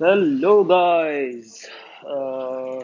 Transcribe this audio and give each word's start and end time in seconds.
Hello, 0.00 0.64
guys. 0.64 1.66
Uh, 2.06 2.82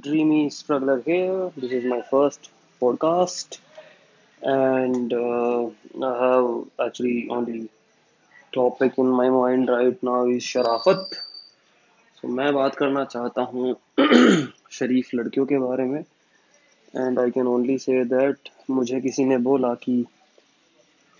Dreamy 0.00 0.50
Struggler 0.50 1.00
here. 1.02 1.50
This 1.56 1.72
is 1.72 1.84
my 1.84 2.02
first 2.02 2.50
podcast, 2.82 3.58
and 4.42 5.12
uh, 5.12 5.66
I 6.02 6.12
have 6.24 6.64
actually 6.86 7.28
only 7.30 7.68
topic 8.52 8.98
in 8.98 9.08
my 9.08 9.28
mind 9.30 9.68
right 9.68 10.02
now 10.02 10.26
is 10.26 10.44
Sharafat. 10.44 11.08
So 12.20 12.28
मैं 12.28 12.52
बात 12.54 12.74
करना 12.76 13.04
चाहता 13.04 13.42
हूँ 13.52 13.76
शरीफ 14.78 15.10
लड़कियों 15.14 15.46
के 15.46 15.58
बारे 15.58 15.84
में 15.84 16.00
and 16.00 17.18
I 17.20 17.30
can 17.30 17.46
only 17.46 17.78
say 17.78 18.04
that 18.04 18.48
मुझे 18.70 19.00
किसी 19.00 19.24
ने 19.24 19.36
बोला 19.48 19.74
कि 19.84 20.04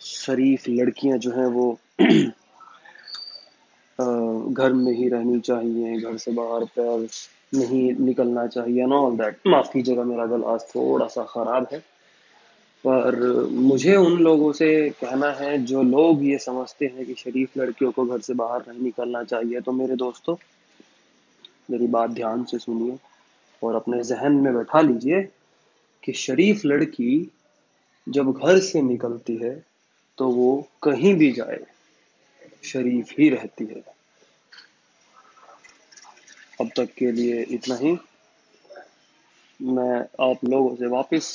शरीफ 0.03 0.69
लड़कियाँ 0.69 1.19
जो 1.19 1.31
हैं 1.33 1.47
वो 1.57 1.71
अ, 2.01 2.05
घर 4.49 4.73
में 4.73 4.93
ही 4.93 5.09
रहनी 5.09 5.41
चाहिए, 5.41 5.99
घर 6.01 6.17
से 6.17 6.33
बाहर 6.33 6.65
पैर 6.77 7.09
नहीं 7.55 7.93
निकलना 7.97 8.47
चाहिए 8.47 8.87
ना 8.87 8.97
ऑल 8.97 9.17
दैट 9.17 9.39
माफ़ 9.47 9.73
कीजिएगा, 9.73 10.03
मेरा 10.05 10.27
गला 10.27 10.49
आज 10.49 10.61
थोड़ा 10.75 11.07
सा 11.07 11.23
खराब 11.25 11.67
है। 11.73 11.79
पर 12.85 13.17
मुझे 13.51 13.95
उन 13.97 14.19
लोगों 14.19 14.53
से 14.53 14.69
कहना 14.91 15.31
है 15.33 15.57
जो 15.65 15.83
लोग 15.83 16.25
ये 16.25 16.39
समझते 16.39 16.87
हैं 16.87 17.07
कि 17.07 17.15
शरीफ 17.15 17.57
लड़कियों 17.59 17.91
को 17.93 18.05
घर 18.05 18.21
से 18.21 18.35
बाहर 18.35 18.63
नहीं 18.69 18.83
निकलना 18.83 19.23
चाहिए 19.25 19.61
तो 19.61 19.73
मेरे 19.73 19.97
दोस्तों, 19.97 20.37
मेरी 21.71 21.87
बात 21.87 22.11
ध्यान 22.11 22.45
से 22.45 22.59
सुनिए 22.59 22.99
और 23.63 23.75
अपने 23.75 24.03
जहन 24.05 24.33
में 24.35 24.55
बैठा 24.55 24.81
लीजिए 24.81 25.23
कि 26.05 26.13
शरीफ 26.13 26.65
लड़की 26.65 27.31
जब 28.07 28.33
घर 28.33 28.59
से 28.61 28.83
निकलती 28.83 29.37
है 29.37 29.55
तो 30.19 30.29
वो 30.29 30.69
कहीं 30.83 31.15
भी 31.15 31.33
जाए, 31.33 31.59
शरीफ 32.65 33.13
ही 33.19 33.29
रहती 33.29 33.65
है। 33.65 33.83
तक 36.79 36.93
के 36.99 37.11
लिए 37.13 37.43
इतना 37.51 37.77
ही। 37.77 37.97
मैं 39.61 39.99
आप 40.29 40.45
लोगों 40.45 40.75
से 40.77 40.87
वापस 40.87 41.27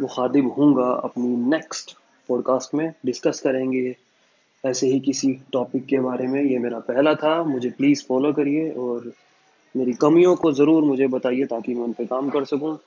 मुखातिब 0.00 0.50
हूँगा 0.52 0.88
अपनी 1.04 1.28
नेक्स्ट 1.50 1.96
पॉडकास्ट 2.28 2.74
में। 2.74 2.92
डिस्कस 3.06 3.40
करेंगे 3.40 3.84
ऐसे 4.64 4.86
ही 4.86 5.00
किसी 5.00 5.32
टॉपिक 5.52 5.86
के 5.86 6.00
बारे 6.00 6.26
में। 6.26 6.42
ये 6.42 6.58
मेरा 6.58 6.78
पहला 6.88 7.14
था। 7.14 7.42
मुझे 7.44 7.70
प्लीज़ 7.70 8.04
फॉलो 8.08 8.32
करिए 8.32 8.70
और 8.84 9.12
मेरी 9.74 9.92
कमियों 10.00 10.34
को 10.36 10.52
ज़रूर 10.52 10.84
मुझे 10.84 11.06
बताइए 11.06 11.44
ताकि 11.44 11.74
मैं 11.74 11.82
उन 11.82 11.92
पर 11.92 12.06
काम 12.06 12.30
कर 12.30 12.44
सकूँ। 12.44 12.78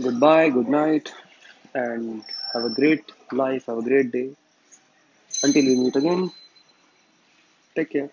Goodbye 0.20 0.50
good 0.50 0.68
night 0.68 1.08
and 1.76 2.08
have 2.54 2.64
a 2.64 2.74
great 2.74 3.12
life 3.34 3.68
have 3.70 3.80
a 3.80 3.84
great 3.84 4.10
day 4.12 4.32
until 5.30 5.64
we 5.64 5.76
meet 5.76 5.96
again, 5.96 6.30
take 7.76 7.90
care 7.90 8.10